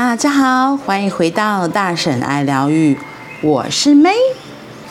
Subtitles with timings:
[0.00, 2.96] 大家好，欢迎回到大婶爱疗愈，
[3.42, 4.14] 我是 May。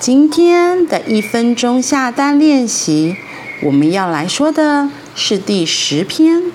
[0.02, 3.16] 今天的一分钟下单练习，
[3.64, 6.52] 我们要来说的是第十篇。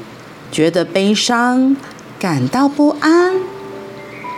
[0.50, 1.74] 觉得悲伤，
[2.20, 3.36] 感到不安，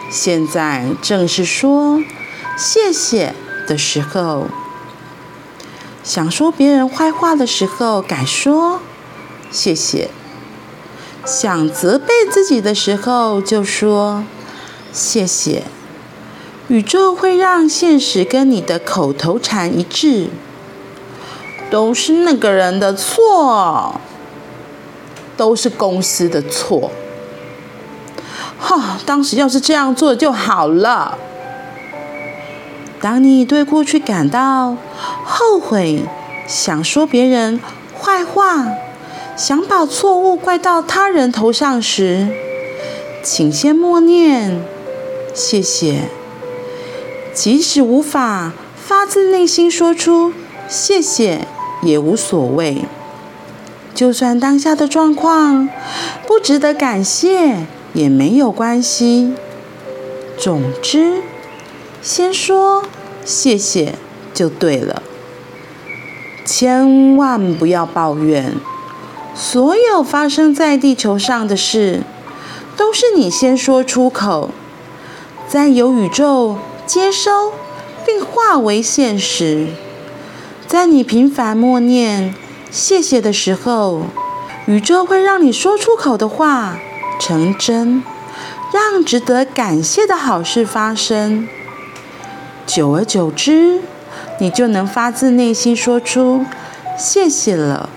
[0.09, 2.01] 现在正是说
[2.57, 3.35] 谢谢
[3.67, 4.47] 的时候。
[6.05, 8.81] 想说别人坏话的时候，敢说
[9.51, 10.09] 谢谢。
[11.25, 14.25] 想责备自己的时候，就说
[14.93, 15.65] 谢谢。
[16.69, 20.29] 宇宙会让现实跟你的口头禅一致。
[21.71, 24.01] 都是那个人的错，
[25.37, 26.93] 都是公司的错。
[28.61, 31.19] 哈，当时要是这样做就好了。
[33.01, 34.77] 当你对过去感到
[35.25, 36.05] 后悔，
[36.47, 37.59] 想说别人
[37.99, 38.69] 坏话。
[39.37, 42.29] 想把错误怪到他人头上时，
[43.23, 44.63] 请先默念
[45.35, 46.03] “谢谢”。
[47.35, 50.33] 即使无法发自内心说出
[50.69, 51.49] “谢谢”，
[51.83, 52.85] 也无所谓。
[53.93, 55.69] 就算当下的状况
[56.27, 59.35] 不值得感谢，也没有关系。
[60.39, 61.23] 总之，
[62.01, 62.85] 先说
[63.25, 63.95] “谢谢”
[64.33, 65.03] 就对了。
[66.45, 68.53] 千万不要抱怨。
[69.35, 72.03] 所有发生在地球上的事，
[72.77, 74.51] 都是你先说出口，
[75.49, 77.53] 再由宇宙接收
[78.07, 79.67] 并化为现实。
[80.67, 82.35] 在你频繁默念
[82.71, 84.03] “谢谢”的时候，
[84.67, 86.79] 宇宙会让你说出口的话
[87.19, 88.03] 成真，
[88.73, 91.49] 让值得感谢的好事发生。
[92.67, 93.81] 久而久之，
[94.39, 96.45] 你就能发自内心说出
[96.97, 97.91] “谢谢”了。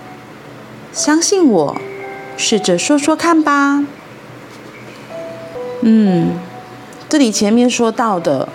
[0.92, 1.76] 相信我，
[2.36, 3.84] 试着说说看吧。
[5.82, 6.32] 嗯，
[7.08, 8.48] 这里前面说到的，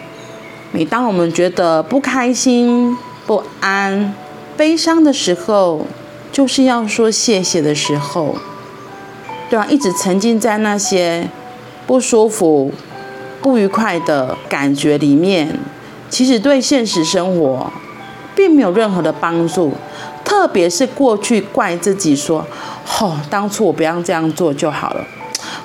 [0.71, 4.13] 每当我们觉得不开心、不安、
[4.57, 5.85] 悲伤的时候，
[6.31, 8.35] 就是要说谢谢的时候。
[9.49, 11.29] 对啊，一直沉浸在那些
[11.85, 12.73] 不舒服、
[13.41, 15.59] 不愉快的感觉里面，
[16.09, 17.71] 其实对现实生活
[18.35, 19.73] 并没有任何的帮助。
[20.33, 22.43] 特别是过去怪自己说
[22.99, 25.05] ：“哦，当初我不要这样做就好了。”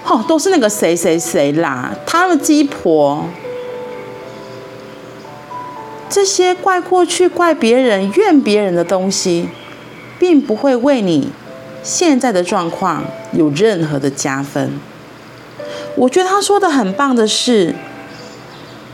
[0.04, 3.24] 哦，都是那个谁谁谁啦，他的鸡婆。
[6.10, 9.48] 这些怪过去、怪别人、怨别人的东西，
[10.18, 11.30] 并不会为你
[11.82, 14.78] 现在的状况有任何的加分。
[15.96, 17.74] 我觉得他说的很棒的是，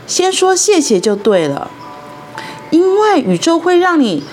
[0.07, 1.69] 先说谢谢就对了，
[2.69, 4.23] 因为宇宙会让你。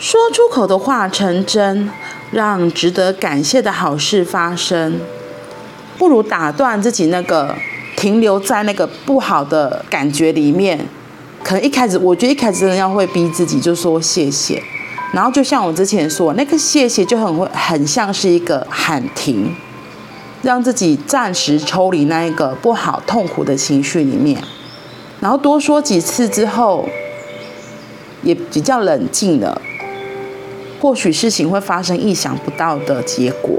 [0.00, 1.90] 说出口的话成真，
[2.30, 4.98] 让值得感谢的好事发生，
[5.98, 7.54] 不如打断自己那个
[7.98, 10.86] 停留在那个不好的感觉里面。
[11.44, 14.62] 可能一开始，我觉得一开始真的要会逼自己，就说谢谢。
[15.12, 19.54] 然后就像我之前说，那个谢谢就很会很像是一个喊停，
[20.40, 24.42] 让自己暂时抽离那一个不好痛苦的情绪里面。
[25.20, 26.88] 然后多说几次之后，
[28.22, 29.60] 也比较冷静了。
[30.80, 33.58] 或许事情会发生意想不到的结果，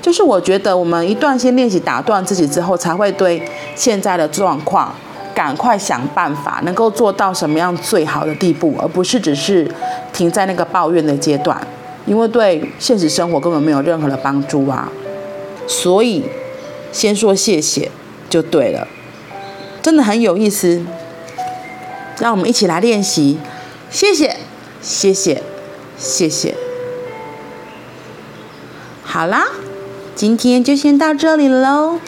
[0.00, 3.42] 就是我觉得我们一段先练习打断自己之后，才会对
[3.74, 4.94] 现在的状况
[5.34, 9.68] 赶快想办法，能够做到什么样最好的地步，而不是只是
[10.12, 11.60] 停在那个抱怨的阶段，
[12.06, 14.90] 因为对现实生活根本没有任何的帮助啊。
[15.66, 16.24] 所以
[16.92, 17.90] 先说谢谢
[18.28, 18.86] 就对了，
[19.80, 20.84] 真的很有意思。
[22.18, 23.38] 让我们一起来练习，
[23.90, 24.36] 谢谢，
[24.80, 25.42] 谢谢。
[26.02, 26.56] 谢谢。
[29.04, 29.46] 好啦，
[30.16, 32.00] 今天就先到这里喽，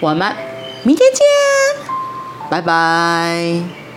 [0.00, 0.36] 我们
[0.82, 1.24] 明天见，
[2.50, 3.87] 拜拜。